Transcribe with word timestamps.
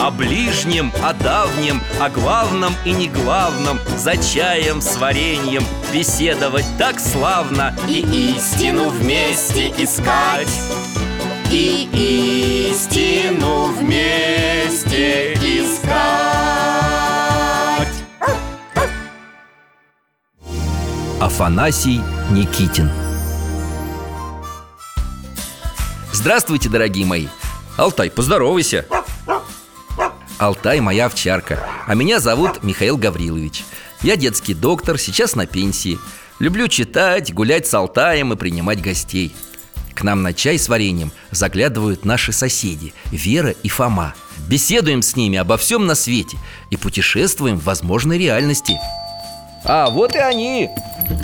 О 0.00 0.10
ближнем, 0.10 0.90
о 1.02 1.12
давнем, 1.12 1.82
о 2.00 2.08
главном 2.08 2.74
и 2.86 2.92
не 2.92 3.08
главном 3.08 3.78
За 3.98 4.16
чаем 4.16 4.80
с 4.80 4.96
вареньем 4.96 5.62
беседовать 5.92 6.64
так 6.78 6.98
славно 6.98 7.76
И 7.86 8.00
истину 8.34 8.88
вместе 8.88 9.68
искать. 9.76 10.48
И 11.52 12.70
истину 12.70 13.66
вместе 13.66 15.34
искать. 15.34 15.90
Афанасий 21.20 22.00
Никитин. 22.30 22.90
Здравствуйте, 26.12 26.70
дорогие 26.70 27.04
мои. 27.04 27.26
Алтай, 27.76 28.10
поздоровайся 28.10 28.86
Алтай 30.40 30.80
моя 30.80 31.04
овчарка 31.04 31.68
А 31.86 31.94
меня 31.94 32.18
зовут 32.18 32.62
Михаил 32.62 32.96
Гаврилович. 32.96 33.62
Я 34.00 34.16
детский 34.16 34.54
доктор, 34.54 34.96
сейчас 34.96 35.36
на 35.36 35.44
пенсии. 35.46 35.98
Люблю 36.38 36.66
читать, 36.66 37.34
гулять 37.34 37.66
с 37.66 37.74
Алтаем 37.74 38.32
и 38.32 38.36
принимать 38.36 38.80
гостей. 38.80 39.36
К 39.94 40.02
нам 40.02 40.22
на 40.22 40.32
чай 40.32 40.58
с 40.58 40.70
вареньем 40.70 41.12
заглядывают 41.30 42.06
наши 42.06 42.32
соседи 42.32 42.94
Вера 43.10 43.50
и 43.50 43.68
Фома. 43.68 44.14
Беседуем 44.48 45.02
с 45.02 45.14
ними 45.14 45.36
обо 45.36 45.58
всем 45.58 45.86
на 45.86 45.94
свете 45.94 46.38
И 46.70 46.78
путешествуем 46.78 47.58
в 47.58 47.64
возможной 47.64 48.16
реальности. 48.16 48.78
А, 49.66 49.90
вот 49.90 50.14
и 50.14 50.18
они! 50.18 50.70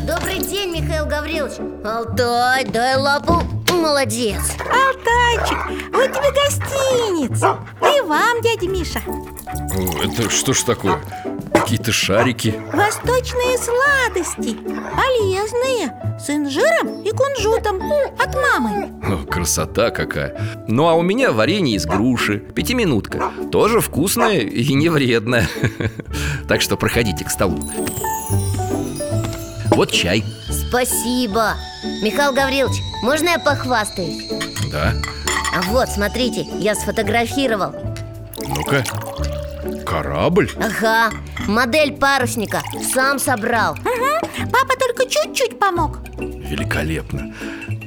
Добрый 0.06 0.40
день, 0.40 0.72
Михаил 0.72 1.06
Гаврилович. 1.06 1.54
Алтай, 1.82 2.66
дай 2.66 2.96
лапу 2.96 3.55
Молодец. 3.86 4.42
Алтайчик, 4.62 5.58
вот 5.92 6.12
тебе 6.12 6.32
гостиниц 6.32 7.40
И 7.40 8.00
вам, 8.00 8.40
дядя 8.42 8.68
Миша. 8.68 9.00
Это 10.02 10.28
что 10.28 10.52
ж 10.52 10.64
такое? 10.64 11.00
Какие-то 11.54 11.92
шарики. 11.92 12.60
Восточные 12.72 13.56
сладости. 13.56 14.56
Полезные. 14.56 16.18
С 16.18 16.28
инжиром 16.30 17.00
и 17.04 17.12
кунжутом. 17.12 17.80
От 18.18 18.34
мамы. 18.34 18.90
О, 19.04 19.24
красота 19.24 19.90
какая. 19.90 20.64
Ну 20.66 20.88
а 20.88 20.94
у 20.94 21.02
меня 21.02 21.30
варенье 21.30 21.76
из 21.76 21.86
груши 21.86 22.38
Пятиминутка. 22.38 23.30
Тоже 23.52 23.80
вкусное 23.80 24.40
и 24.40 24.74
не 24.74 24.88
вредное. 24.88 25.48
Так 26.48 26.60
что 26.60 26.76
проходите 26.76 27.24
к 27.24 27.30
столу. 27.30 27.58
Вот 29.70 29.92
чай. 29.92 30.24
Спасибо 30.50 31.54
Михаил 32.02 32.32
Гаврилович, 32.32 32.82
можно 33.02 33.30
я 33.30 33.38
похвастаюсь? 33.38 34.28
Да. 34.70 34.92
А 35.56 35.62
вот, 35.62 35.88
смотрите, 35.88 36.46
я 36.58 36.74
сфотографировал. 36.74 37.72
Ну-ка. 38.48 38.84
Корабль? 39.84 40.50
Ага, 40.60 41.10
модель 41.46 41.92
парусника 41.92 42.60
Сам 42.92 43.18
собрал. 43.18 43.72
Угу, 43.74 44.48
Папа 44.52 44.74
только 44.78 45.08
чуть-чуть 45.08 45.58
помог. 45.58 45.98
Великолепно. 46.18 47.34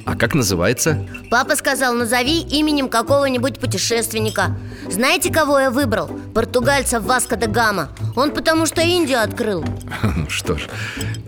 А 0.05 0.15
как 0.15 0.33
называется? 0.33 1.05
Папа 1.29 1.55
сказал, 1.55 1.93
назови 1.93 2.41
именем 2.41 2.89
какого-нибудь 2.89 3.59
путешественника. 3.59 4.55
Знаете, 4.89 5.31
кого 5.31 5.59
я 5.59 5.69
выбрал? 5.69 6.07
Португальца 6.33 6.99
Васко 6.99 7.35
де 7.35 7.45
Гама. 7.45 7.89
Он 8.15 8.31
потому 8.31 8.65
что 8.65 8.81
Индию 8.81 9.21
открыл. 9.21 9.63
Ну 10.01 10.25
что 10.29 10.57
ж, 10.57 10.67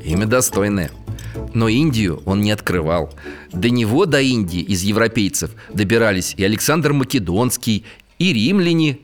имя 0.04 0.26
достойное 0.26 0.90
но 1.54 1.68
Индию 1.68 2.22
он 2.26 2.42
не 2.42 2.52
открывал 2.52 3.14
До 3.52 3.70
него, 3.70 4.06
до 4.06 4.22
Индии, 4.22 4.62
из 4.62 4.84
европейцев 4.84 5.52
Добирались 5.74 6.34
и 6.38 6.44
Александр 6.44 6.94
Македонский, 6.94 7.86
и 8.20 8.34
римляне, 8.34 9.00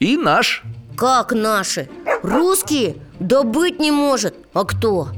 и 0.00 0.16
наш 0.16 0.62
Как 0.96 1.32
наши? 1.32 1.88
Русские? 2.22 2.96
Да 3.20 3.42
быть 3.42 3.78
не 3.78 3.90
может 3.90 4.34
А 4.52 4.64
кто? 4.64 5.08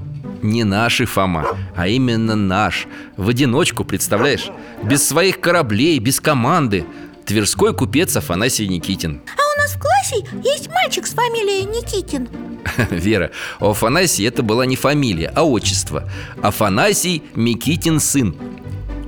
Не 0.43 0.65
наши, 0.65 1.07
Фома, 1.07 1.47
а 1.75 1.89
именно 1.89 2.37
наш 2.37 2.87
В 3.17 3.29
одиночку, 3.29 3.85
представляешь? 3.85 4.51
Без 4.83 5.07
своих 5.07 5.41
кораблей, 5.41 5.99
без 5.99 6.21
команды 6.21 6.85
Тверской 7.25 7.75
купец 7.75 8.17
Афанасий 8.17 8.69
Никитин 8.69 9.23
А 9.37 9.57
у 9.57 9.63
нас 9.63 9.73
в 9.73 9.81
классе 9.81 10.25
есть 10.45 10.69
мальчик 10.69 11.07
с 11.07 11.15
фамилией 11.15 11.65
Никитин 11.65 12.29
Вера, 12.91 13.31
у 13.61 13.71
Афанасия 13.71 14.29
это 14.29 14.43
была 14.43 14.67
не 14.67 14.77
фамилия, 14.77 15.33
а 15.35 15.45
отчество. 15.45 16.09
Афанасий 16.43 17.23
Микитин 17.35 18.01
сын. 18.01 18.37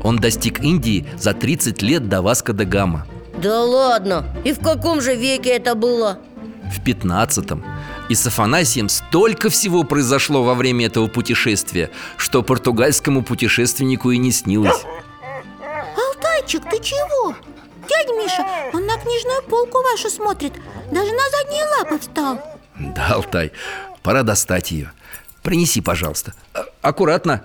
Он 0.02 0.16
достиг 0.18 0.60
Индии 0.60 1.06
за 1.16 1.34
30 1.34 1.82
лет 1.82 2.08
до 2.08 2.22
Васко 2.22 2.52
де 2.52 2.64
Гама 2.64 3.06
Да 3.36 3.62
ладно, 3.64 4.24
и 4.44 4.52
в 4.52 4.60
каком 4.60 5.00
же 5.00 5.14
веке 5.14 5.50
это 5.50 5.74
было? 5.74 6.20
В 6.72 6.86
15-м 6.86 7.64
И 8.08 8.14
с 8.14 8.26
Афанасием 8.26 8.88
столько 8.88 9.50
всего 9.50 9.84
произошло 9.84 10.44
во 10.44 10.54
время 10.54 10.86
этого 10.86 11.08
путешествия 11.08 11.90
Что 12.16 12.42
португальскому 12.42 13.22
путешественнику 13.24 14.10
и 14.10 14.18
не 14.18 14.30
снилось. 14.30 14.84
Алтайчик, 15.96 16.62
ты 16.70 16.78
чего? 16.80 17.34
Дядя 17.88 18.12
Миша, 18.12 18.46
он 18.72 18.86
на 18.86 18.98
книжную 18.98 19.42
полку 19.48 19.78
вашу 19.82 20.10
смотрит 20.10 20.52
Даже 20.92 21.10
на 21.10 21.30
задние 21.30 21.64
лапы 21.78 21.98
встал 21.98 22.38
Да, 22.78 23.14
Алтай, 23.14 23.52
пора 24.02 24.22
достать 24.22 24.70
ее 24.70 24.92
Принеси, 25.42 25.80
пожалуйста. 25.80 26.34
А- 26.54 26.66
Аккуратно. 26.82 27.44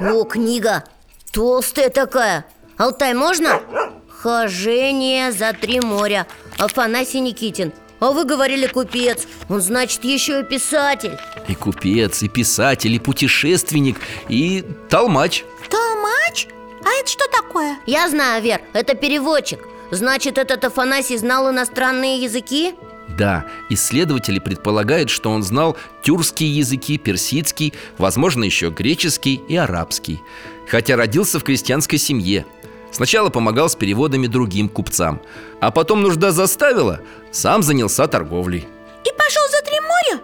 О, 0.00 0.24
книга 0.24 0.84
Толстая 1.32 1.90
такая. 1.90 2.44
Алтай, 2.76 3.14
можно? 3.14 3.60
Хожение 4.08 5.32
за 5.32 5.52
три 5.52 5.80
моря. 5.80 6.26
Афанасий 6.58 7.20
Никитин. 7.20 7.72
А 8.00 8.10
вы 8.10 8.24
говорили 8.24 8.66
купец. 8.66 9.26
Он 9.48 9.60
значит 9.60 10.04
еще 10.04 10.40
и 10.40 10.44
писатель. 10.44 11.18
И 11.48 11.54
купец, 11.54 12.22
и 12.22 12.28
писатель, 12.28 12.92
и 12.94 12.98
путешественник, 12.98 13.98
и 14.28 14.64
толмач. 14.88 15.44
Толмач? 15.70 16.48
А 16.84 16.88
это 17.00 17.10
что 17.10 17.26
такое? 17.28 17.78
Я 17.86 18.08
знаю, 18.08 18.42
Вер, 18.42 18.60
это 18.72 18.94
переводчик. 18.94 19.60
Значит, 19.90 20.38
этот 20.38 20.64
Афанасий 20.64 21.16
знал 21.16 21.50
иностранные 21.50 22.18
языки? 22.22 22.74
Да, 23.08 23.44
исследователи 23.68 24.38
предполагают, 24.38 25.10
что 25.10 25.30
он 25.30 25.42
знал 25.42 25.76
тюркские 26.02 26.56
языки, 26.56 26.98
персидский, 26.98 27.74
возможно, 27.98 28.44
еще 28.44 28.70
греческий 28.70 29.42
и 29.46 29.56
арабский 29.56 30.20
Хотя 30.68 30.96
родился 30.96 31.38
в 31.38 31.44
крестьянской 31.44 31.98
семье 31.98 32.46
Сначала 32.90 33.28
помогал 33.28 33.68
с 33.68 33.76
переводами 33.76 34.26
другим 34.26 34.68
купцам 34.68 35.20
А 35.60 35.70
потом 35.70 36.02
нужда 36.02 36.32
заставила, 36.32 37.00
сам 37.30 37.62
занялся 37.62 38.06
торговлей 38.06 38.66
И 39.04 39.10
пошел 39.16 39.42
за 39.50 39.62
три 39.62 39.80
моря? 39.80 40.22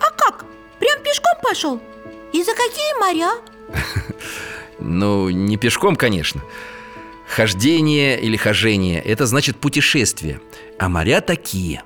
А 0.00 0.10
как? 0.10 0.44
Прям 0.78 1.02
пешком 1.02 1.34
пошел? 1.42 1.80
И 2.32 2.42
за 2.42 2.52
какие 2.52 2.98
моря? 2.98 3.30
Ну, 4.82 5.28
не 5.28 5.58
пешком, 5.58 5.94
конечно 5.94 6.42
Хождение 7.28 8.18
или 8.18 8.36
хожение– 8.36 9.00
это 9.04 9.26
значит 9.26 9.58
путешествие 9.58 10.40
А 10.78 10.88
моря 10.88 11.20
такие 11.20 11.82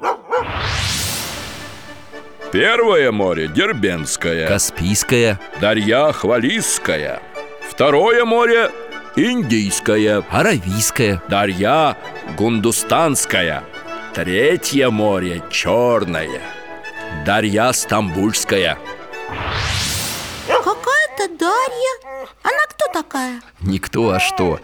Первое 2.53 3.11
море– 3.11 3.49
Дербенское. 3.55 4.47
Каспийское, 4.47 5.41
Дарья 5.61 6.13
Хвалисская 6.13 7.21
Второе 7.69 8.25
море– 8.25 8.71
Индийское. 9.17 10.25
Аравийское. 10.31 11.21
Дарья 11.29 11.97
Гундустанская 12.37 13.65
Третье 14.15 14.91
море– 14.91 15.43
Черное. 15.51 16.41
Дарья 17.27 17.73
Стамбульская 17.73 18.79
Какая-то 20.47 21.37
Дарья. 21.37 22.29
Она 22.43 22.67
кто 22.69 22.87
такая? 22.93 23.41
Никто, 23.61 24.11
а 24.11 24.21
что? 24.21 24.61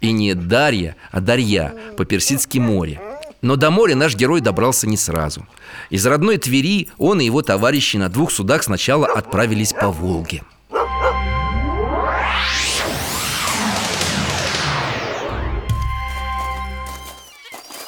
И 0.00 0.12
не 0.12 0.32
Дарья, 0.34 0.96
а 1.10 1.20
Дарья 1.20 1.74
По-персидски 1.98 2.58
море 2.58 3.00
Но 3.44 3.56
до 3.56 3.70
моря 3.70 3.94
наш 3.94 4.16
герой 4.16 4.40
добрался 4.40 4.86
не 4.86 4.96
сразу. 4.96 5.46
Из 5.90 6.06
родной 6.06 6.38
Твери 6.38 6.88
он 6.96 7.20
и 7.20 7.26
его 7.26 7.42
товарищи 7.42 7.98
на 7.98 8.08
двух 8.08 8.32
судах 8.32 8.62
сначала 8.62 9.06
отправились 9.06 9.74
по 9.74 9.90
Волге. 9.90 10.42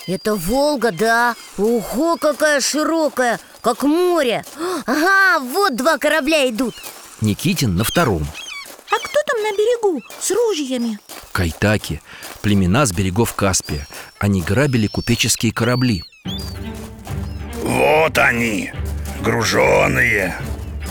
Это 0.06 0.35
Волга, 0.35 0.93
да? 0.93 1.35
Ого, 1.56 2.19
какая 2.20 2.61
широкая 2.61 3.41
как 3.62 3.82
море. 3.82 4.44
Ага, 4.85 5.43
вот 5.43 5.75
два 5.75 5.97
корабля 5.97 6.50
идут. 6.50 6.75
Никитин 7.23 7.76
на 7.76 7.85
втором. 7.85 8.26
А 8.91 8.97
кто 8.99 9.19
там 9.26 9.43
на 9.43 9.52
берегу 9.52 10.02
с 10.20 10.31
ружьями? 10.32 10.99
Кайтаки, 11.37 12.00
племена 12.41 12.87
с 12.87 12.93
берегов 12.93 13.35
Каспия 13.35 13.87
Они 14.19 14.41
грабили 14.41 14.87
купеческие 14.87 15.53
корабли 15.53 16.03
Вот 17.62 18.17
они, 18.17 18.73
груженые 19.23 20.35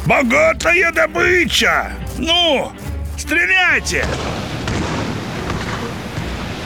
Богатая 0.05 0.91
добыча 0.91 1.91
Ну, 2.19 2.71
стреляйте 3.17 4.05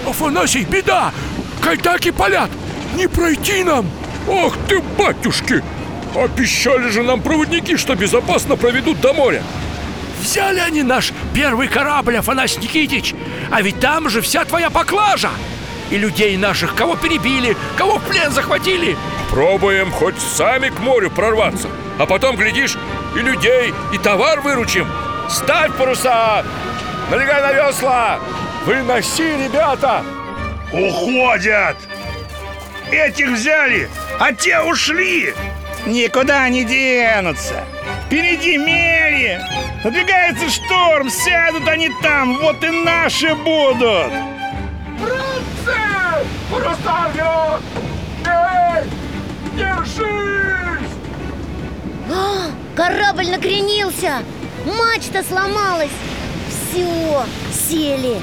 Афанасий, 0.05 0.65
беда! 0.65 1.13
Кайтаки 1.61 2.11
палят! 2.11 2.49
Не 2.95 3.07
пройти 3.07 3.63
нам! 3.63 3.89
Ах 4.27 4.57
ты, 4.67 4.81
батюшки! 4.97 5.63
Обещали 6.13 6.89
же 6.89 7.01
нам 7.01 7.21
проводники, 7.21 7.77
что 7.77 7.95
безопасно 7.95 8.57
проведут 8.57 8.99
до 8.99 9.13
моря 9.13 9.41
Взяли 10.19 10.59
они 10.59 10.83
наш 10.83 11.13
первый 11.33 11.67
корабль, 11.67 12.17
Афанасий 12.17 12.59
Никитич 12.59 13.15
А 13.51 13.61
ведь 13.61 13.79
там 13.79 14.09
же 14.09 14.21
вся 14.21 14.43
твоя 14.45 14.69
поклажа 14.69 15.29
И 15.89 15.97
людей 15.97 16.35
наших 16.37 16.75
кого 16.75 16.95
перебили, 16.95 17.55
кого 17.77 17.97
в 17.97 18.03
плен 18.03 18.31
захватили 18.31 18.97
Пробуем 19.29 19.91
хоть 19.91 20.19
сами 20.19 20.69
к 20.69 20.79
морю 20.79 21.09
прорваться 21.09 21.69
А 21.97 22.05
потом, 22.05 22.35
глядишь, 22.35 22.77
и 23.15 23.19
людей, 23.19 23.73
и 23.93 23.97
товар 23.97 24.41
выручим 24.41 24.87
Ставь 25.29 25.73
паруса! 25.75 26.43
Налегай 27.09 27.41
на 27.41 27.53
весла! 27.53 28.19
Выноси, 28.65 29.45
ребята! 29.45 30.03
Уходят 30.73 31.77
Этих 32.91 33.29
взяли, 33.29 33.87
а 34.19 34.33
те 34.33 34.59
ушли 34.61 35.33
Никуда 35.89 36.47
не 36.49 36.63
денутся. 36.63 37.63
Впереди 38.05 38.57
мери 38.57 39.39
Надвигается 39.83 40.49
шторм, 40.49 41.09
сядут 41.09 41.67
они 41.67 41.89
там. 42.03 42.37
Вот 42.39 42.63
и 42.63 42.69
наши 42.69 43.33
будут. 43.33 44.11
Паруса 46.51 47.09
вверх! 47.13 47.61
Эй! 48.25 48.89
Держись! 49.55 50.89
А, 52.11 52.51
Корабль 52.75 53.29
накренился. 53.29 54.23
Мачта 54.65 55.23
сломалась. 55.23 55.91
Все, 56.49 57.23
сели. 57.51 58.19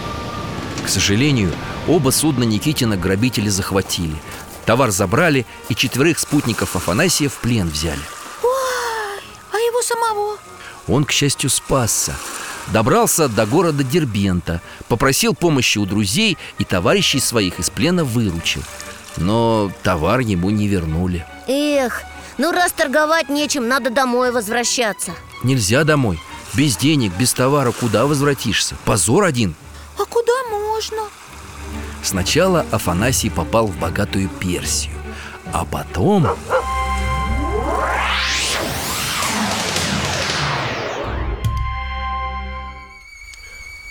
К 0.84 0.88
сожалению, 0.88 1.52
оба 1.88 2.10
судна 2.10 2.44
Никитина 2.44 2.96
грабители 2.96 3.48
захватили 3.48 4.16
Товар 4.66 4.90
забрали 4.90 5.46
и 5.68 5.74
четверых 5.74 6.18
спутников 6.18 6.76
Афанасия 6.76 7.28
в 7.28 7.34
плен 7.34 7.68
взяли. 7.68 8.00
А 9.52 9.56
его 9.56 9.80
самого? 9.80 10.36
Он, 10.88 11.04
к 11.04 11.12
счастью, 11.12 11.50
спасся. 11.50 12.14
Добрался 12.68 13.28
до 13.28 13.46
города 13.46 13.84
Дербента 13.84 14.60
Попросил 14.88 15.34
помощи 15.34 15.78
у 15.78 15.86
друзей 15.86 16.36
и 16.58 16.64
товарищей 16.64 17.20
своих 17.20 17.60
из 17.60 17.70
плена 17.70 18.04
выручил. 18.04 18.62
Но 19.16 19.70
товар 19.82 20.20
ему 20.20 20.50
не 20.50 20.66
вернули. 20.68 21.24
Эх, 21.46 22.02
ну 22.38 22.52
раз 22.52 22.72
торговать 22.72 23.28
нечем, 23.28 23.68
надо 23.68 23.90
домой 23.90 24.30
возвращаться. 24.30 25.12
Нельзя 25.42 25.84
домой. 25.84 26.20
Без 26.54 26.76
денег, 26.76 27.12
без 27.18 27.32
товара 27.32 27.72
куда 27.72 28.06
возвратишься? 28.06 28.76
Позор 28.84 29.24
один. 29.24 29.54
А 29.98 30.04
куда 30.04 30.32
можно? 30.50 31.02
Сначала 32.06 32.64
Афанасий 32.70 33.30
попал 33.30 33.66
в 33.66 33.76
богатую 33.80 34.28
Персию 34.28 34.94
А 35.52 35.64
потом... 35.64 36.24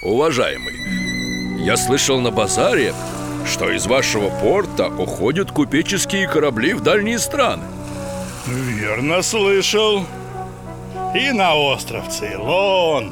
Уважаемый, 0.01 1.59
я 1.61 1.75
слышал 1.75 2.21
на 2.21 2.31
базаре, 2.31 2.93
что 3.45 3.69
из 3.69 3.85
вашего 3.85 4.29
порта 4.29 4.87
уходят 4.87 5.51
купеческие 5.51 6.29
корабли 6.29 6.73
в 6.73 6.79
дальние 6.81 7.19
страны. 7.19 7.63
Верно 8.47 9.23
слышал. 9.23 10.05
И 11.13 11.33
на 11.33 11.53
остров 11.55 12.07
Цейлон 12.07 13.11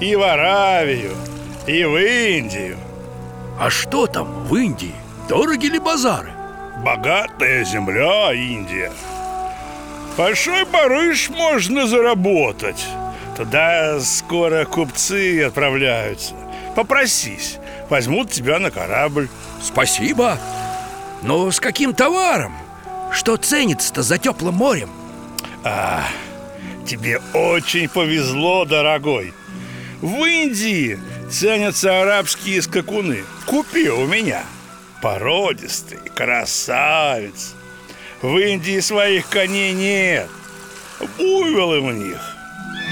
И 0.00 0.16
в 0.16 0.22
Аравию 0.22 1.12
И 1.68 1.84
в 1.84 1.96
Индию 1.96 2.76
А 3.58 3.70
что 3.70 4.06
там 4.06 4.44
в 4.44 4.54
Индии? 4.56 4.94
Дороги 5.28 5.66
ли 5.66 5.78
базары? 5.78 6.32
Богатая 6.84 7.64
земля 7.64 8.32
Индия 8.32 8.90
Большой 10.16 10.64
барыш 10.64 11.30
можно 11.30 11.86
заработать 11.86 12.84
Туда 13.36 14.00
скоро 14.00 14.64
купцы 14.64 15.42
отправляются 15.42 16.34
Попросись, 16.74 17.58
возьмут 17.88 18.30
тебя 18.30 18.58
на 18.58 18.70
корабль 18.70 19.28
Спасибо 19.62 20.38
Но 21.22 21.50
с 21.50 21.60
каким 21.60 21.94
товаром? 21.94 22.56
Что 23.12 23.36
ценится-то 23.36 24.02
за 24.02 24.18
теплым 24.18 24.54
морем? 24.54 24.90
А, 25.62 26.04
тебе 26.86 27.20
очень 27.34 27.88
повезло, 27.88 28.64
дорогой 28.64 29.32
В 30.00 30.24
Индии 30.24 30.98
ценятся 31.32 32.02
арабские 32.02 32.60
скакуны. 32.60 33.24
Купи 33.46 33.88
у 33.88 34.06
меня. 34.06 34.44
Породистый, 35.00 35.98
красавец. 36.14 37.54
В 38.20 38.36
Индии 38.36 38.78
своих 38.80 39.28
коней 39.28 39.72
нет. 39.72 40.28
Буйволы 41.16 41.80
в 41.80 41.92
них. 41.92 42.20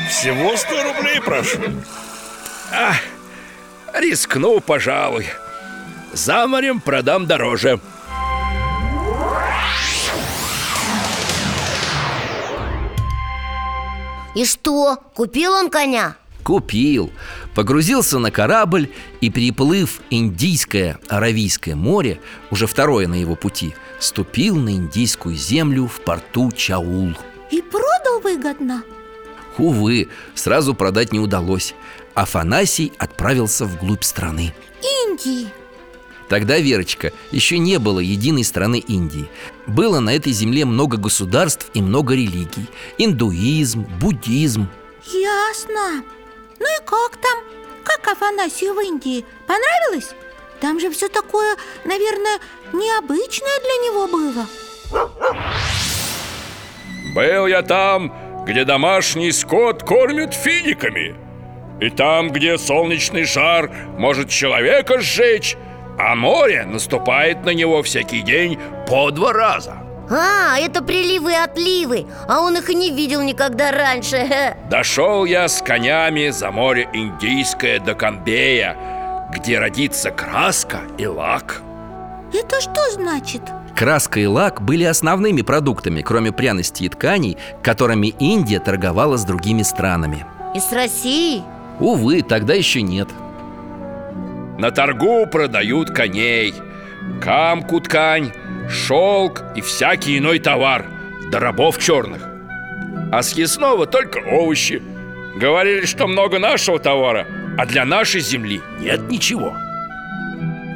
Всего 0.09 0.57
100 0.57 0.83
рублей 0.83 1.21
прошу. 1.21 1.61
Рискну, 3.93 4.61
пожалуй. 4.61 5.29
За 6.13 6.47
морем 6.47 6.81
продам 6.81 7.27
дороже. 7.27 7.79
И 14.35 14.45
что, 14.45 14.97
купил 15.15 15.53
он 15.53 15.71
коня? 15.71 16.17
Купил 16.43 17.13
Погрузился 17.55 18.19
на 18.19 18.31
корабль 18.31 18.91
и, 19.21 19.31
переплыв 19.31 20.01
Индийское 20.11 20.99
Аравийское 21.09 21.77
море 21.77 22.21
Уже 22.51 22.67
второе 22.67 23.07
на 23.07 23.15
его 23.15 23.37
пути 23.37 23.75
Ступил 24.01 24.57
на 24.57 24.71
индийскую 24.71 25.37
землю 25.37 25.87
в 25.87 26.01
порту 26.01 26.51
Чаул. 26.53 27.15
И 27.51 27.61
продал 27.61 28.21
выгодно? 28.23 28.83
Увы, 29.59 30.09
сразу 30.35 30.75
продать 30.75 31.13
не 31.13 31.21
удалось. 31.21 31.75
Афанасий 32.15 32.93
отправился 32.99 33.67
вглубь 33.67 34.05
страны. 34.05 34.55
Индии. 35.07 35.49
Тогда, 36.31 36.59
Верочка, 36.59 37.13
еще 37.31 37.59
не 37.59 37.79
было 37.79 38.01
единой 38.01 38.45
страны 38.45 38.79
Индии. 38.79 39.29
Было 39.67 40.01
на 40.01 40.15
этой 40.15 40.33
земле 40.33 40.65
много 40.65 40.97
государств 40.97 41.71
и 41.75 41.83
много 41.83 42.15
религий. 42.15 42.69
Индуизм, 42.97 43.87
буддизм. 44.01 44.69
Ясно 45.05 46.05
Ну 46.61 46.67
и 46.67 46.85
как 46.85 47.17
там? 47.17 47.39
Как 47.83 48.07
Афанасию 48.13 48.75
в 48.75 48.81
Индии? 48.81 49.25
Понравилось? 49.47 50.15
Там 50.61 50.79
же 50.79 50.91
все 50.91 51.09
такое, 51.09 51.57
наверное, 51.85 52.39
необычное 52.73 53.59
для 53.61 53.89
него 53.89 54.07
было 54.07 54.47
Был 57.15 57.47
я 57.47 57.63
там, 57.63 58.45
где 58.45 58.65
домашний 58.65 59.33
скот 59.33 59.83
кормят 59.83 60.35
финиками 60.35 61.17
И 61.81 61.89
там, 61.89 62.31
где 62.31 62.59
солнечный 62.59 63.25
жар 63.25 63.71
может 63.97 64.29
человека 64.29 65.01
сжечь 65.01 65.57
А 65.99 66.15
море 66.15 66.67
наступает 66.67 67.43
на 67.45 67.55
него 67.55 67.83
всякий 67.83 68.21
день 68.21 68.61
по 68.87 69.11
два 69.11 69.33
раза 69.33 69.79
А, 70.11 70.59
это 70.59 70.83
приливы 70.83 71.33
и 71.33 71.37
отливы. 71.37 72.07
А 72.29 72.41
он 72.41 72.57
их 72.57 72.69
и 72.69 72.75
не 72.75 72.91
видел 72.91 73.23
никогда 73.23 73.71
раньше. 73.71 74.57
Дошел 74.71 75.25
я 75.25 75.47
с 75.47 75.63
конями 75.63 76.31
за 76.31 76.51
море 76.51 76.89
Индийское 76.93 77.79
до 77.79 77.95
Камбея 77.95 78.77
Где 79.33 79.61
родится 79.61 80.11
краска 80.11 80.81
и 80.99 81.07
лак. 81.07 81.63
Это 82.35 82.61
что 82.61 82.91
значит? 82.93 83.43
Краска 83.77 84.21
и 84.21 84.27
лак 84.27 84.61
были 84.63 84.85
основными 84.85 85.43
продуктами, 85.43 86.03
кроме 86.03 86.33
пряностей 86.33 86.87
и 86.87 86.89
тканей, 86.89 87.39
которыми 87.63 88.09
Индия 88.19 88.59
торговала 88.59 89.17
с 89.17 89.25
другими 89.25 89.63
странами. 89.63 90.27
И 90.55 90.61
с 90.61 90.73
Россией? 90.73 91.45
Увы, 91.79 92.23
тогда 92.23 92.55
еще 92.55 92.83
нет. 92.83 93.09
На 94.59 94.71
торгу 94.71 95.27
продают 95.27 95.91
коней 95.91 96.53
Камку 97.23 97.81
ткань, 97.81 98.33
шелк 98.69 99.43
и 99.55 99.61
всякий 99.61 100.19
иной 100.19 100.39
товар 100.39 100.87
До 101.31 101.39
рабов 101.41 101.79
черных 101.79 102.23
А 103.13 103.23
съестного 103.23 103.87
только 103.87 104.19
овощи. 104.19 104.83
Говорили, 105.37 105.87
что 105.87 106.07
много 106.07 106.39
нашего 106.39 106.79
товара 106.79 107.27
А 107.59 107.67
для 107.67 107.85
нашей 107.85 108.21
земли 108.21 108.61
нет 108.81 109.09
ничего. 109.11 109.57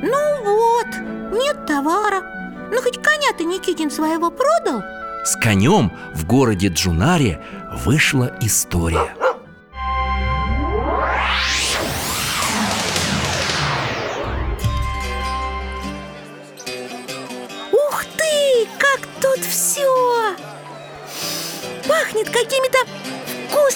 Ну 0.03 0.45
вот, 0.45 0.87
нет 1.33 1.67
товара. 1.67 2.23
Ну 2.71 2.81
хоть 2.83 3.00
коня-то 3.03 3.45
Никитин 3.45 3.91
своего 3.91 4.31
продал? 4.31 4.83
С 5.25 5.37
конем 5.37 5.91
в 6.14 6.26
городе 6.26 6.69
Джунаре 6.69 7.41
вышла 7.85 8.33
история 8.41 9.14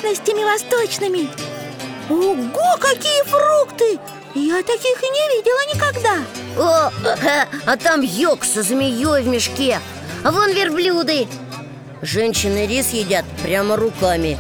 вкусностями 0.09 0.45
восточными. 0.45 1.29
Ого, 2.09 2.77
какие 2.79 3.23
фрукты! 3.25 3.99
Я 4.35 4.63
таких 4.63 5.03
и 5.03 5.11
не 5.11 5.37
видела 5.37 5.75
никогда. 5.75 6.15
О, 6.57 6.91
а 7.67 7.77
там 7.77 8.03
йог 8.03 8.45
со 8.45 8.63
змеей 8.63 9.23
в 9.23 9.27
мешке. 9.27 9.81
А 10.25 10.31
вон 10.31 10.53
верблюды. 10.53 11.27
Женщины 12.03 12.67
рис 12.67 12.91
едят 12.91 13.25
прямо 13.43 13.77
руками. 13.77 14.39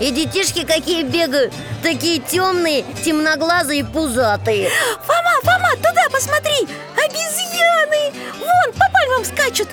И 0.00 0.10
детишки 0.10 0.64
какие 0.64 1.02
бегают 1.02 1.52
Такие 1.82 2.20
темные, 2.20 2.84
темноглазые 3.04 3.84
пузатые. 3.84 4.70
Фома, 5.06 5.40
Фома, 5.42 5.76
туда 5.76 6.02
посмотри! 6.12 6.68
Обезьяны! 6.94 8.12
Вон, 8.38 8.72
по 8.74 8.84
пальмам 8.92 9.24
скачут 9.24 9.68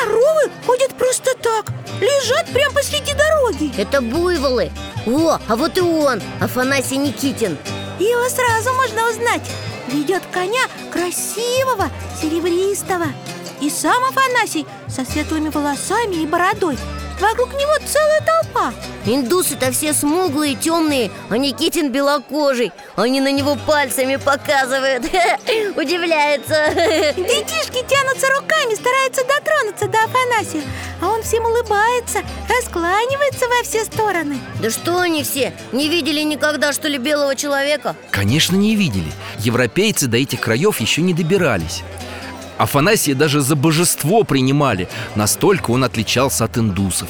Коровы 0.00 0.50
ходят 0.66 0.94
просто 0.94 1.34
так 1.42 1.66
Лежат 2.00 2.46
прямо 2.46 2.74
посреди 2.74 3.12
дороги. 3.12 3.72
Это 3.78 4.00
буйволы. 4.00 4.70
О, 5.06 5.38
а 5.46 5.56
вот 5.56 5.76
и 5.76 5.82
он, 5.82 6.22
Афанасий 6.40 6.96
Никитин. 6.96 7.58
Его 7.98 8.26
сразу 8.30 8.72
можно 8.72 9.10
узнать. 9.10 9.42
Ведет 9.88 10.22
коня 10.32 10.62
красивого, 10.90 11.90
серебристого. 12.20 13.06
И 13.60 13.68
сам 13.68 14.02
Афанасий 14.04 14.66
со 14.88 15.04
светлыми 15.04 15.50
волосами 15.50 16.22
и 16.22 16.26
бородой 16.26 16.78
Вокруг 17.20 17.52
него 17.52 17.72
целая 17.86 18.20
толпа. 18.20 18.72
Индусы-то 19.04 19.70
все 19.72 19.92
смуглые, 19.92 20.54
темные, 20.54 21.10
а 21.28 21.36
Никитин 21.36 21.92
белокожий. 21.92 22.72
Они 22.96 23.20
на 23.20 23.30
него 23.30 23.56
пальцами 23.66 24.16
показывают. 24.16 25.04
Удивляется. 25.76 26.54
Детишки 27.16 27.84
тянутся 27.86 28.26
руками, 28.40 28.74
стараются 28.74 29.22
дотронуться 29.24 29.88
до 29.88 29.98
Афанасия 30.04 30.62
А 31.00 31.08
он 31.08 31.22
всем 31.22 31.44
улыбается, 31.44 32.20
раскланивается 32.48 33.46
во 33.48 33.62
все 33.64 33.84
стороны. 33.84 34.38
Да 34.62 34.70
что 34.70 35.00
они 35.00 35.22
все, 35.22 35.52
не 35.72 35.88
видели 35.88 36.20
никогда, 36.22 36.72
что 36.72 36.88
ли, 36.88 36.96
белого 36.98 37.36
человека? 37.36 37.96
Конечно, 38.10 38.56
не 38.56 38.76
видели. 38.76 39.12
Европейцы 39.38 40.06
до 40.06 40.16
этих 40.16 40.40
краев 40.40 40.80
еще 40.80 41.02
не 41.02 41.12
добирались 41.12 41.82
Афанасия 42.60 43.14
даже 43.14 43.40
за 43.40 43.56
божество 43.56 44.22
принимали 44.22 44.86
Настолько 45.14 45.70
он 45.70 45.82
отличался 45.82 46.44
от 46.44 46.58
индусов 46.58 47.08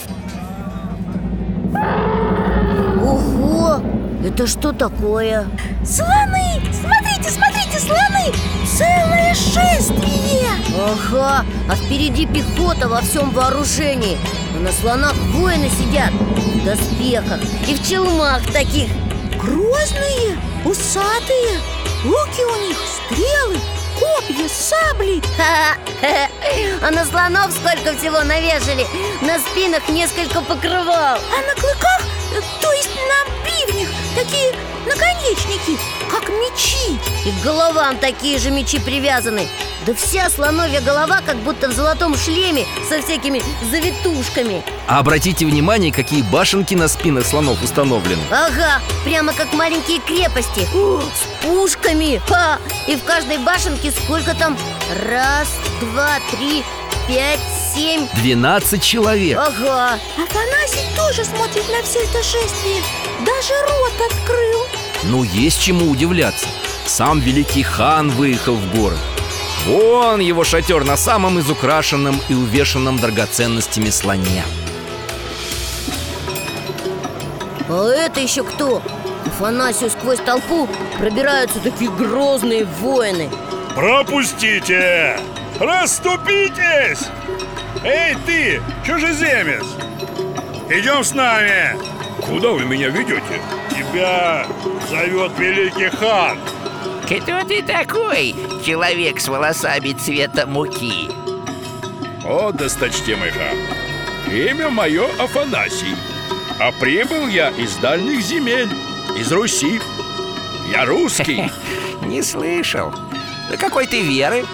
Ого, 3.02 3.82
это 4.24 4.46
что 4.46 4.72
такое? 4.72 5.48
Слоны! 5.84 6.62
Смотрите, 6.72 7.30
смотрите, 7.30 7.80
слоны! 7.80 8.32
Целое 8.64 9.34
шествие! 9.34 10.52
Ага, 10.78 11.44
а 11.68 11.74
впереди 11.74 12.26
пехота 12.26 12.88
во 12.88 13.00
всем 13.00 13.30
вооружении 13.30 14.18
А 14.56 14.60
на 14.60 14.70
слонах 14.70 15.16
воины 15.34 15.68
сидят 15.68 16.12
в 16.12 16.64
доспехах 16.64 17.40
и 17.68 17.74
в 17.74 17.84
челмах 17.84 18.46
таких 18.52 18.88
Грозные, 19.36 20.38
усатые 20.64 21.58
Руки 22.04 22.44
у 22.44 22.68
них 22.68 22.78
стрелы, 22.86 23.58
копья, 24.00 24.48
сабли. 24.48 25.22
А 26.82 26.90
на 26.90 27.04
слонов 27.04 27.52
сколько 27.52 27.96
всего 27.98 28.22
навешали 28.22 28.86
На 29.20 29.38
спинах 29.38 29.86
несколько 29.88 30.40
покрывал. 30.40 31.18
А 31.18 31.46
на 31.46 31.54
клыках, 31.54 32.02
то 32.60 32.72
есть 32.72 32.90
на 32.94 33.30
бивнях, 33.44 33.88
такие 34.16 34.52
наконечники, 34.86 35.78
как 36.10 36.28
мечи. 36.28 36.98
И 37.26 37.32
к 37.32 37.44
головам 37.44 37.98
такие 37.98 38.38
же 38.38 38.50
мечи 38.50 38.78
привязаны 38.78 39.48
Да 39.90 39.96
вся 39.96 40.30
слоновья 40.30 40.80
голова 40.80 41.20
как 41.26 41.36
будто 41.38 41.68
в 41.68 41.72
золотом 41.72 42.16
шлеме 42.16 42.64
Со 42.88 43.02
всякими 43.02 43.42
завитушками. 43.72 44.62
А 44.86 45.00
обратите 45.00 45.44
внимание, 45.44 45.90
какие 45.92 46.22
башенки 46.22 46.76
на 46.76 46.86
спинах 46.86 47.26
слонов 47.26 47.60
установлены. 47.60 48.22
Ага, 48.30 48.80
прямо 49.02 49.32
как 49.32 49.52
маленькие 49.52 49.98
крепости. 49.98 50.60
С 50.62 51.44
пушками 51.44 52.22
Ха! 52.28 52.60
И 52.86 52.94
в 52.94 53.02
каждой 53.02 53.38
башенке 53.38 53.90
сколько 53.90 54.32
там? 54.36 54.56
Раз, 55.10 55.48
два, 55.80 56.20
три, 56.30 56.62
пять, 57.08 57.40
семь. 57.74 58.06
12 58.22 58.80
человек. 58.80 59.36
Ага. 59.36 59.98
Афанасий 60.16 60.86
тоже 60.96 61.24
смотрит 61.24 61.68
на 61.68 61.82
все 61.82 61.98
это 62.04 62.22
шествие. 62.22 62.80
Даже 63.26 63.54
рот 63.62 64.12
открыл. 64.12 64.66
Ну, 65.02 65.24
есть 65.24 65.60
чему 65.60 65.90
удивляться. 65.90 66.46
Сам 66.86 67.18
великий 67.18 67.64
хан 67.64 68.10
выехал 68.10 68.54
в 68.54 68.72
город 68.76 68.98
Вон 69.66 70.20
его 70.20 70.42
шатер 70.44 70.84
на 70.84 70.96
самом 70.96 71.38
изукрашенном 71.40 72.20
и 72.28 72.34
увешанном 72.34 72.96
драгоценностями 72.98 73.90
слоне 73.90 74.42
А 77.68 77.88
это 77.88 78.20
еще 78.20 78.42
кто? 78.42 78.82
Афанасию 79.26 79.90
сквозь 79.90 80.18
толпу 80.20 80.66
пробираются 80.98 81.60
такие 81.60 81.90
грозные 81.90 82.64
воины 82.64 83.30
Пропустите! 83.74 85.20
Расступитесь! 85.60 87.08
Эй, 87.84 88.16
ты, 88.26 88.62
чужеземец! 88.84 89.64
Идем 90.68 91.04
с 91.04 91.12
нами! 91.12 91.76
Куда 92.26 92.50
вы 92.50 92.64
меня 92.64 92.88
ведете? 92.88 93.40
Тебя 93.70 94.46
зовет 94.88 95.32
великий 95.38 95.88
хан 95.88 96.38
Кто 97.10 97.42
ты 97.42 97.60
такой, 97.60 98.36
человек 98.64 99.18
с 99.18 99.26
волосами 99.26 99.94
цвета 99.94 100.46
муки? 100.46 101.10
О, 102.24 102.52
досточтимый 102.52 103.32
хан 103.32 103.58
Имя 104.32 104.70
мое 104.70 105.08
Афанасий 105.18 105.96
А 106.60 106.70
прибыл 106.70 107.26
я 107.26 107.48
из 107.50 107.74
дальних 107.78 108.20
земель 108.20 108.68
Из 109.18 109.32
Руси 109.32 109.80
Я 110.70 110.84
русский 110.84 111.50
Не 112.02 112.22
слышал 112.22 112.94
Да 113.50 113.56
какой 113.56 113.88
ты 113.88 114.02
веры? 114.02 114.44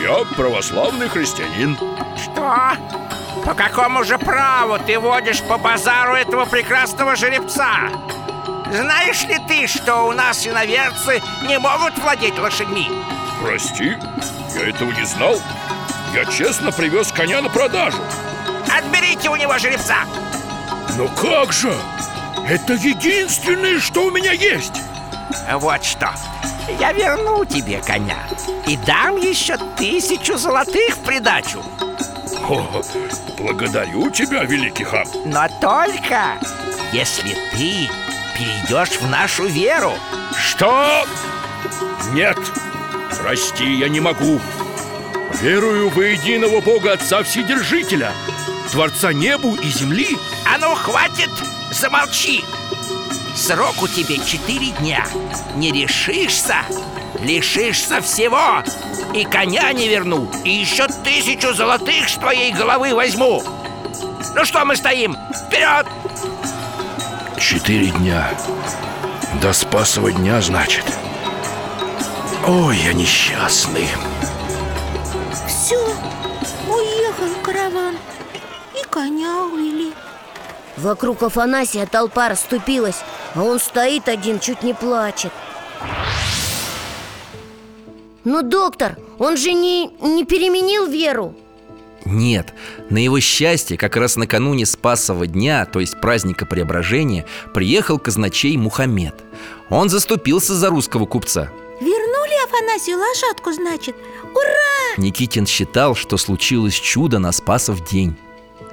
Я 0.00 0.24
православный 0.36 1.08
христианин 1.08 1.76
Что? 2.22 2.70
По 3.44 3.52
какому 3.54 4.04
же 4.04 4.16
праву 4.16 4.78
ты 4.78 5.00
водишь 5.00 5.42
по 5.42 5.58
базару 5.58 6.14
этого 6.14 6.44
прекрасного 6.44 7.16
жеребца? 7.16 7.90
Знаешь 8.70 9.22
ли 9.24 9.38
ты, 9.46 9.66
что 9.68 10.02
у 10.02 10.12
нас 10.12 10.46
иноверцы 10.46 11.22
не 11.46 11.58
могут 11.58 11.96
владеть 11.98 12.38
лошадьми? 12.38 12.90
Прости, 13.40 13.96
я 14.54 14.68
этого 14.68 14.90
не 14.90 15.04
знал 15.04 15.40
Я 16.14 16.24
честно 16.24 16.72
привез 16.72 17.12
коня 17.12 17.40
на 17.42 17.48
продажу 17.48 17.98
Отберите 18.76 19.30
у 19.30 19.36
него 19.36 19.56
жеребца! 19.58 19.98
Но 20.96 21.08
как 21.08 21.52
же? 21.52 21.74
Это 22.48 22.74
единственное, 22.74 23.78
что 23.78 24.06
у 24.06 24.10
меня 24.10 24.32
есть 24.32 24.80
Вот 25.52 25.84
что, 25.84 26.10
я 26.80 26.92
верну 26.92 27.44
тебе 27.44 27.80
коня 27.80 28.18
И 28.66 28.76
дам 28.78 29.16
еще 29.16 29.56
тысячу 29.76 30.36
золотых 30.36 30.96
в 30.96 31.04
придачу 31.04 31.62
О, 32.48 32.82
Благодарю 33.38 34.10
тебя, 34.10 34.42
великий 34.42 34.84
хан 34.84 35.06
Но 35.24 35.46
только 35.60 36.38
если 36.92 37.36
ты 37.52 37.90
перейдешь 38.36 39.00
в 39.00 39.08
нашу 39.08 39.46
веру. 39.46 39.94
Что? 40.36 41.06
Нет, 42.12 42.38
прости, 43.22 43.74
я 43.74 43.88
не 43.88 44.00
могу. 44.00 44.40
Верую 45.40 45.88
во 45.90 46.04
единого 46.04 46.60
Бога 46.60 46.92
Отца 46.92 47.22
Вседержителя 47.22 48.12
Творца 48.70 49.12
небу 49.12 49.54
и 49.54 49.68
земли. 49.68 50.16
А 50.52 50.58
ну, 50.58 50.74
хватит, 50.74 51.30
замолчи! 51.70 52.44
Срок 53.34 53.82
у 53.82 53.88
тебя 53.88 54.22
четыре 54.24 54.68
дня. 54.80 55.06
Не 55.56 55.72
решишься, 55.72 56.56
лишишься 57.20 58.00
всего. 58.00 58.62
И 59.14 59.24
коня 59.24 59.72
не 59.72 59.88
верну 59.88 60.30
И 60.44 60.50
еще 60.50 60.88
тысячу 60.88 61.54
золотых 61.54 62.08
с 62.08 62.14
твоей 62.14 62.52
головы 62.52 62.94
возьму. 62.94 63.42
Ну 64.34 64.44
что 64.44 64.64
мы 64.64 64.76
стоим? 64.76 65.16
Вперед! 65.46 65.86
Четыре 67.56 67.88
дня. 67.88 68.38
До 69.40 69.54
спасого 69.54 70.12
дня, 70.12 70.42
значит. 70.42 70.84
Ой, 72.46 72.76
я 72.76 72.92
несчастный. 72.92 73.88
Все, 75.48 75.80
уехал 76.68 77.34
караван. 77.42 77.96
И 78.78 78.84
коня 78.90 79.46
увели 79.46 79.94
Вокруг 80.76 81.22
Афанасия 81.22 81.86
толпа 81.86 82.28
расступилась 82.28 83.00
А 83.34 83.42
он 83.42 83.58
стоит 83.58 84.06
один, 84.10 84.38
чуть 84.38 84.62
не 84.62 84.74
плачет. 84.74 85.32
Но 88.24 88.42
доктор, 88.42 88.98
он 89.18 89.38
же 89.38 89.54
не, 89.54 89.86
не 90.02 90.26
переменил 90.26 90.84
веру 90.84 91.34
Нет, 92.06 92.54
на 92.88 92.98
его 92.98 93.18
счастье, 93.18 93.76
как 93.76 93.96
раз 93.96 94.16
накануне 94.16 94.64
Спасова 94.64 95.26
дня, 95.26 95.64
то 95.66 95.80
есть 95.80 96.00
праздника 96.00 96.46
Преображения, 96.46 97.26
приехал 97.52 97.98
казначей 97.98 98.56
Мухаммед. 98.56 99.24
Он 99.70 99.88
заступился 99.88 100.54
за 100.54 100.70
русского 100.70 101.06
купца. 101.06 101.50
Вернули 101.80 102.44
Афанасию 102.44 102.98
лошадку, 102.98 103.52
значит 103.52 103.96
Ура! 104.32 104.96
Никитин 105.02 105.46
считал, 105.46 105.96
что 105.96 106.16
случилось 106.16 106.74
чудо 106.74 107.18
на 107.18 107.32
Спасов 107.32 107.84
день. 107.90 108.16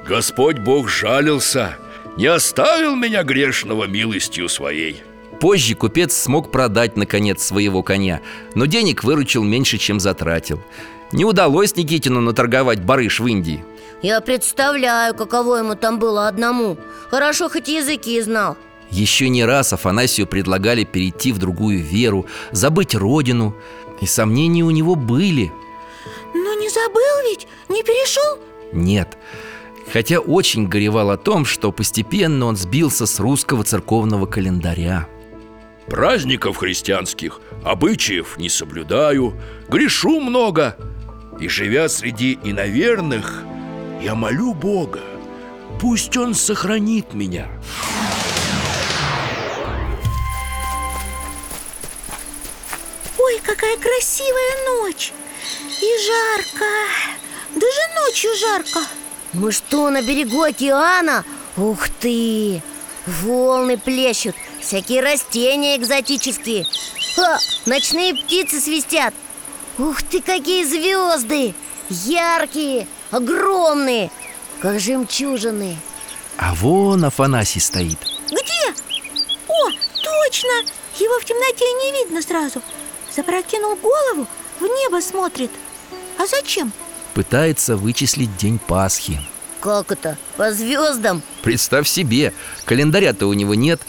Господь 0.08 0.60
Бог 0.60 0.90
жалился 0.90 1.78
Не 2.18 2.28
оставил 2.28 2.96
меня 2.96 3.24
грешного 3.24 3.86
милостью 3.86 4.48
своей 4.48 5.02
Позже 5.44 5.76
купец 5.76 6.14
смог 6.14 6.52
продать, 6.52 6.96
наконец, 6.96 7.44
своего 7.44 7.84
коня 7.84 8.22
Но 8.56 8.66
денег 8.66 9.04
выручил 9.04 9.44
меньше, 9.44 9.78
чем 9.78 10.00
затратил. 10.00 10.62
Не 11.12 11.26
удалось 11.26 11.76
Никитину 11.76 12.22
наторговать 12.22 12.82
барыш 12.82 13.20
в 13.20 13.28
Индии. 13.28 13.66
Я 14.02 14.22
представляю, 14.22 15.14
каково 15.14 15.58
ему 15.58 15.76
там 15.76 16.00
было 16.00 16.30
одному. 16.30 16.78
Хорошо 17.10 17.50
хоть 17.50 17.68
языки 17.68 18.22
знал. 18.22 18.56
Еще 18.90 19.28
не 19.28 19.44
раз 19.44 19.74
Афанасию 19.74 20.28
предлагали 20.28 20.86
перейти 20.86 21.34
в 21.34 21.40
другую 21.40 21.84
веру 21.84 22.26
Забыть 22.54 22.96
родину. 22.96 23.54
И 24.00 24.06
сомнения 24.06 24.64
у 24.64 24.72
него 24.72 24.96
были. 24.96 25.52
Ну 26.34 26.58
не 26.58 26.70
забыл 26.70 27.30
ведь? 27.30 27.50
Не 27.68 27.84
перешел? 27.84 28.40
Нет. 28.72 29.18
Хотя 29.92 30.20
очень 30.20 30.70
горевал 30.70 31.12
о 31.12 31.18
том, 31.18 31.44
что 31.44 31.74
постепенно 31.74 32.46
он 32.46 32.56
сбился 32.56 33.06
с 33.06 33.20
русского 33.20 33.66
церковного 33.66 34.26
календаря 34.26 35.10
Праздников 35.88 36.58
христианских, 36.58 37.40
обычаев 37.64 38.38
не 38.38 38.50
соблюдаю 38.50 39.40
Грешу 39.70 40.20
много. 40.20 40.78
И 41.40 41.50
живя 41.50 41.90
среди 41.90 42.40
иноверных 42.44 43.44
Я 44.02 44.16
молю 44.16 44.54
Бога 44.54 45.02
Пусть 45.80 46.16
Он 46.18 46.34
сохранит 46.34 47.14
меня. 47.14 47.50
Ой, 53.20 53.42
какая 53.44 53.78
красивая 53.78 54.66
ночь! 54.66 55.12
И 55.82 55.92
жарко! 56.08 56.66
Даже 57.56 58.02
ночью 58.02 58.32
жарко! 58.36 58.80
Мы 59.34 59.52
что, 59.52 59.90
на 59.90 60.02
берегу 60.02 60.42
океана? 60.44 61.26
Ух 61.58 61.90
ты! 62.00 62.62
Волны 63.06 63.78
плещут, 63.78 64.36
всякие 64.64 65.02
растения 65.02 65.76
экзотические 65.78 66.66
Ха, 67.16 67.40
ночные 67.66 68.16
птицы 68.16 68.60
свистят 68.60 69.14
Ух 69.78 70.02
ты, 70.04 70.22
какие 70.22 70.64
звезды! 70.64 71.54
Яркие, 71.90 72.88
огромные, 73.12 74.10
как 74.62 74.80
жемчужины 74.80 75.78
А 76.38 76.56
вон 76.56 77.04
Афанасий 77.06 77.60
стоит 77.60 78.00
Где? 78.28 78.74
О, 79.48 79.70
точно! 80.02 80.72
Его 81.00 81.20
в 81.20 81.26
темноте 81.26 81.66
не 81.66 82.04
видно 82.04 82.22
сразу 82.22 82.62
Запрокинул 83.16 83.76
голову, 83.76 84.28
в 84.60 84.64
небо 84.64 85.02
смотрит 85.02 85.52
А 86.18 86.26
зачем? 86.26 86.72
Пытается 87.14 87.76
вычислить 87.76 88.36
день 88.38 88.60
Пасхи 88.60 89.20
Как 89.60 89.92
это? 89.92 90.18
По 90.38 90.52
звездам? 90.52 91.22
Представь 91.42 91.88
себе, 91.88 92.34
календаря-то 92.66 93.28
у 93.28 93.34
него 93.34 93.54
нет 93.56 93.82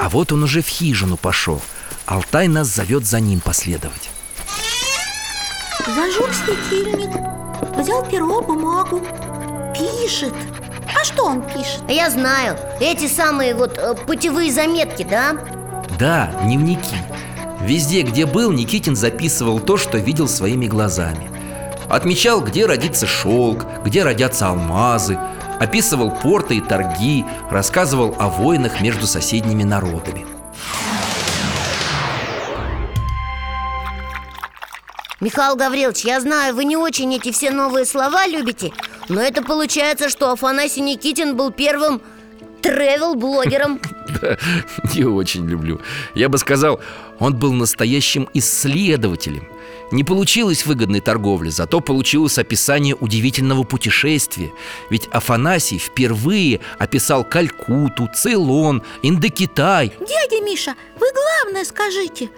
А 0.00 0.08
вот 0.08 0.32
он 0.32 0.42
уже 0.42 0.62
в 0.62 0.68
хижину 0.68 1.16
пошел. 1.16 1.60
Алтай 2.06 2.48
нас 2.48 2.68
зовет 2.68 3.06
за 3.06 3.20
ним 3.20 3.40
последовать. 3.40 4.10
Зажег 5.86 6.32
светильник 6.32 7.10
Взял 7.76 8.04
перо, 8.04 8.40
бумагу 8.40 9.02
Пишет. 9.74 10.32
А 10.98 11.04
что 11.04 11.24
он 11.24 11.42
пишет? 11.42 11.82
Я 11.88 12.10
знаю, 12.10 12.56
эти 12.80 13.08
самые 13.08 13.54
вот 13.54 13.76
э, 13.78 13.94
путевые 14.06 14.52
заметки, 14.52 15.02
да? 15.02 15.36
Да, 15.98 16.30
дневники. 16.42 16.96
Везде, 17.62 18.02
где 18.02 18.26
был, 18.26 18.52
Никитин 18.52 18.94
записывал 18.94 19.58
то, 19.58 19.76
что 19.76 19.98
видел 19.98 20.28
своими 20.28 20.66
глазами. 20.66 21.28
Отмечал, 21.88 22.40
где 22.40 22.66
родится 22.66 23.06
шелк, 23.06 23.64
где 23.84 24.04
родятся 24.04 24.48
алмазы 24.48 25.18
Описывал 25.60 26.10
порты 26.10 26.56
и 26.56 26.60
торги 26.60 27.24
Рассказывал 27.50 28.16
о 28.18 28.28
войнах 28.28 28.80
между 28.80 29.06
соседними 29.06 29.62
народами. 29.62 30.26
Михаил 35.20 35.56
Гаврилович, 35.56 36.04
я 36.04 36.20
знаю, 36.20 36.54
вы 36.54 36.64
не 36.64 36.76
очень 36.76 37.14
эти 37.14 37.32
все 37.32 37.50
новые 37.50 37.86
слова 37.86 38.26
любите 38.26 38.72
Но 39.08 39.22
это 39.22 39.42
получается, 39.42 40.10
что 40.10 40.30
Афанасий 40.30 40.82
Никитин 40.82 41.36
был 41.36 41.50
первым 41.50 42.02
тревел-блогером. 42.62 43.80
Да, 44.20 44.36
не 44.94 45.04
очень 45.04 45.48
люблю. 45.48 45.80
Я 46.14 46.28
бы 46.28 46.38
сказал, 46.38 46.78
он 47.18 47.34
был 47.34 47.52
настоящим 47.52 48.28
исследователем 48.32 49.48
Не 49.94 50.02
получилось 50.02 50.66
выгодной 50.66 50.98
торговли, 50.98 51.50
зато 51.50 51.78
получилось 51.78 52.36
описание 52.36 52.96
удивительного 52.96 53.62
путешествия. 53.62 54.52
Ведь 54.90 55.06
Афанасий 55.12 55.78
впервые 55.78 56.58
описал 56.80 57.22
Калькуту, 57.22 58.10
Цейлон, 58.12 58.82
Индокитай. 59.02 59.92
Дядя 60.00 60.44
Миша, 60.44 60.74
вы 60.98 61.06
главное 61.12 61.64
скажите 61.64 62.28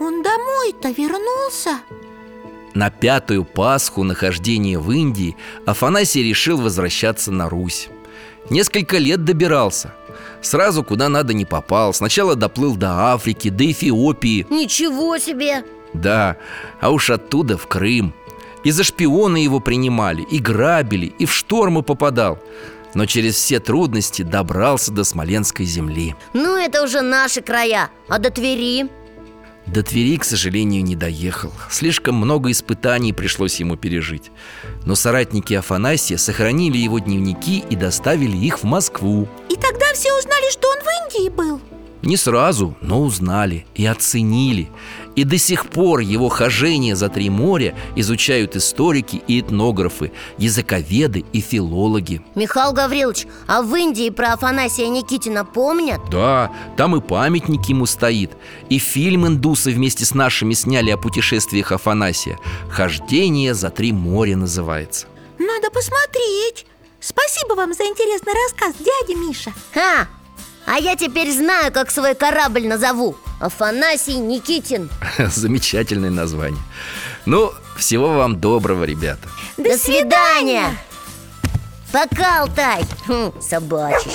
Он 0.00 0.20
домой-то 0.24 0.88
вернулся? 0.90 1.78
На 2.74 2.90
пятую 2.90 3.44
Пасху 3.44 4.02
нахождения 4.02 4.80
в 4.80 4.90
Индии 4.90 5.36
Афанасий 5.64 6.24
решил 6.24 6.60
возвращаться 6.60 7.30
на 7.30 7.48
Русь. 7.48 7.88
Несколько 8.50 8.98
лет 8.98 9.22
добирался. 9.22 9.94
Сразу 10.42 10.82
куда 10.82 11.08
надо 11.08 11.34
не 11.34 11.44
попал. 11.44 11.94
Сначала 11.94 12.34
доплыл 12.34 12.74
до 12.74 13.12
Африки, 13.12 13.48
до 13.48 13.70
Эфиопии. 13.70 14.44
Ничего 14.50 15.18
себе! 15.18 15.64
Да, 16.00 16.36
а 16.80 16.90
уж 16.90 17.10
оттуда 17.10 17.56
в 17.56 17.66
Крым. 17.66 18.14
И 18.64 18.70
за 18.70 18.84
шпиона 18.84 19.36
его 19.36 19.60
принимали, 19.60 20.22
и 20.22 20.38
грабили, 20.38 21.06
и 21.06 21.26
в 21.26 21.32
штормы 21.32 21.82
попадал. 21.82 22.38
Но 22.94 23.06
через 23.06 23.34
все 23.34 23.60
трудности 23.60 24.22
добрался 24.22 24.90
до 24.90 25.04
Смоленской 25.04 25.66
земли. 25.66 26.16
Ну, 26.32 26.56
это 26.56 26.82
уже 26.82 27.02
наши 27.02 27.42
края. 27.42 27.90
А 28.08 28.18
до 28.18 28.30
Твери? 28.30 28.86
До 29.66 29.82
Твери, 29.82 30.16
к 30.16 30.24
сожалению, 30.24 30.82
не 30.82 30.96
доехал. 30.96 31.52
Слишком 31.70 32.14
много 32.14 32.50
испытаний 32.50 33.12
пришлось 33.12 33.60
ему 33.60 33.76
пережить. 33.76 34.30
Но 34.84 34.94
соратники 34.94 35.54
Афанасия 35.54 36.16
сохранили 36.16 36.78
его 36.78 36.98
дневники 37.00 37.64
и 37.68 37.76
доставили 37.76 38.36
их 38.36 38.60
в 38.60 38.64
Москву. 38.64 39.28
И 39.50 39.56
тогда 39.56 39.86
все 39.94 40.16
узнали, 40.16 40.50
что 40.52 40.68
он 40.68 40.78
в 40.78 41.14
Индии 41.14 41.28
был 41.28 41.60
Не 42.06 42.16
сразу, 42.16 42.76
но 42.80 43.02
узнали 43.02 43.66
и 43.74 43.84
оценили. 43.84 44.70
И 45.16 45.24
до 45.24 45.38
сих 45.38 45.66
пор 45.66 45.98
его 45.98 46.28
хожение 46.28 46.94
за 46.94 47.08
три 47.08 47.28
моря 47.30 47.74
изучают 47.96 48.54
историки 48.54 49.20
и 49.26 49.40
этнографы, 49.40 50.12
языковеды 50.38 51.24
и 51.32 51.40
филологи. 51.40 52.22
Михаил 52.36 52.72
Гаврилович, 52.72 53.26
а 53.48 53.60
в 53.60 53.74
Индии 53.74 54.10
про 54.10 54.34
Афанасия 54.34 54.86
Никитина 54.86 55.44
помнят? 55.44 56.00
Да, 56.08 56.52
там 56.76 56.94
и 56.94 57.00
памятник 57.00 57.64
ему 57.64 57.86
стоит. 57.86 58.30
И 58.68 58.78
фильм 58.78 59.26
индусы 59.26 59.72
вместе 59.72 60.04
с 60.04 60.14
нашими 60.14 60.54
сняли 60.54 60.90
о 60.90 60.96
путешествиях 60.96 61.72
Афанасия. 61.72 62.38
«Хождение 62.70 63.52
за 63.52 63.70
три 63.70 63.90
моря» 63.90 64.36
называется. 64.36 65.08
Надо 65.40 65.72
посмотреть. 65.72 66.66
Спасибо 67.00 67.54
вам 67.54 67.74
за 67.74 67.82
интересный 67.82 68.32
рассказ, 68.44 68.76
дядя 68.78 69.18
Миша. 69.18 69.52
Ха! 69.74 70.06
А 70.66 70.78
я 70.78 70.96
теперь 70.96 71.32
знаю, 71.32 71.72
как 71.72 71.90
свой 71.92 72.16
корабль 72.16 72.66
назову. 72.66 73.16
Афанасий 73.40 74.16
Никитин. 74.16 74.90
Замечательное 75.18 76.10
название. 76.10 76.60
Ну, 77.24 77.52
всего 77.76 78.08
вам 78.08 78.40
доброго, 78.40 78.82
ребята. 78.84 79.28
До, 79.56 79.78
свидания! 79.78 80.76
Пока, 81.92 82.40
Алтай! 82.42 82.82
Хм, 83.06 83.32
собачище. 83.40 84.10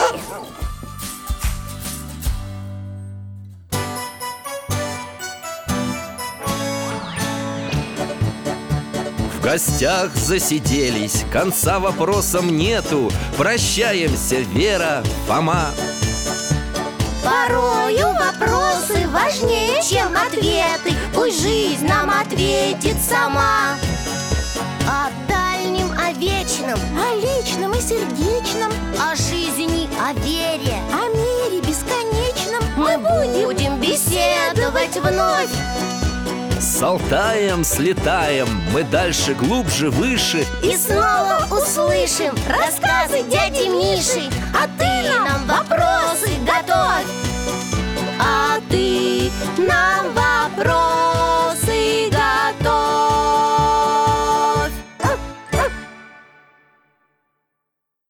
В 9.37 9.43
гостях 9.43 10.13
засиделись, 10.15 11.23
конца 11.31 11.79
вопросам 11.79 12.55
нету. 12.55 13.09
Прощаемся, 13.37 14.39
Вера, 14.41 15.03
Фома 15.27 15.71
Порою 17.23 18.07
вопросы 18.13 19.07
важнее, 19.09 19.81
чем 19.83 20.15
ответы. 20.15 20.95
Пусть 21.13 21.41
жизнь 21.41 21.85
нам 21.87 22.09
ответит 22.09 22.97
сама. 23.01 23.77
О 24.87 25.09
дальнем, 25.27 25.91
о 25.91 26.11
вечном, 26.13 26.79
О 26.99 27.15
личном 27.15 27.73
и 27.73 27.81
сердечном. 27.81 28.71
О 28.99 29.15
жизни, 29.15 29.89
о 29.99 30.13
вере 30.13 30.75
О 30.91 31.07
мире 31.09 31.61
бесконечном. 31.61 32.63
Мы 32.75 32.97
будем 32.97 33.79
беседовать 33.79 34.95
вновь. 34.95 35.49
С 36.59 36.81
Алтаем 36.81 37.63
слетаем 37.63 38.47
Мы 38.71 38.83
дальше, 38.83 39.33
глубже, 39.33 39.89
выше. 39.89 40.45
И 40.63 40.75
снова 40.75 41.45
услышим 41.51 42.35
рассказы 42.47 43.23
дяди 43.23 43.67
Миши. 43.67 44.29
А 44.53 44.67
ты 44.77 44.91
готовь, 46.61 47.07
а 48.19 48.59
ты 48.69 49.31
нам 49.57 50.13
вопрос. 50.13 51.10